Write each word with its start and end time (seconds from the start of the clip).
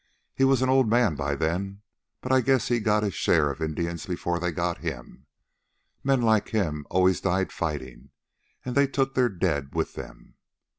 He 0.33 0.43
was 0.43 0.63
an 0.63 0.69
old 0.69 0.89
man 0.89 1.13
by 1.13 1.35
then, 1.35 1.83
but 2.21 2.31
I 2.31 2.41
guess 2.41 2.69
he 2.69 2.79
got 2.79 3.03
his 3.03 3.13
share 3.13 3.51
of 3.51 3.61
Indians 3.61 4.07
before 4.07 4.39
they 4.39 4.51
got 4.51 4.79
him. 4.79 5.27
Men 6.03 6.23
like 6.23 6.49
him 6.49 6.87
always 6.89 7.21
died 7.21 7.51
fighting, 7.51 8.09
and 8.65 8.73
they 8.73 8.87
took 8.87 9.13
their 9.13 9.29
dead 9.29 9.75
with 9.75 9.93
them. 9.93 10.37